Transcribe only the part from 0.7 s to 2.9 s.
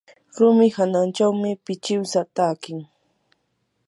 hanachawmi pichiwsa takin.